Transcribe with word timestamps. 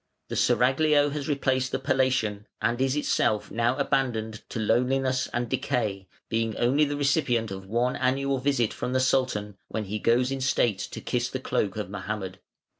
The 0.29 0.35
Seraglio 0.35 1.11
has 1.11 1.29
replaced 1.29 1.71
the 1.71 1.77
Palation, 1.77 2.47
and 2.59 2.81
is 2.81 2.95
itself 2.95 3.51
now 3.51 3.77
abandoned 3.77 4.41
to 4.49 4.59
loneliness 4.59 5.29
and 5.31 5.47
decay, 5.47 6.07
being 6.27 6.57
only 6.57 6.85
the 6.85 6.97
recipient 6.97 7.51
of 7.51 7.67
one 7.67 7.95
annual 7.95 8.39
visit 8.39 8.73
from 8.73 8.93
the 8.93 8.99
Sultan, 8.99 9.57
when 9.67 9.83
he 9.85 9.99
goes 9.99 10.31
in 10.31 10.41
state 10.41 10.79
to 10.79 11.01
kiss 11.01 11.29
the 11.29 11.39
cloak 11.39 11.77
of 11.77 11.87
Mohammed. 11.91 12.39